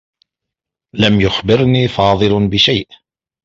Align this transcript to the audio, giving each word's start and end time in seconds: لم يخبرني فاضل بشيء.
لم 0.95 1.21
يخبرني 1.21 1.87
فاضل 1.87 2.47
بشيء. 2.47 2.87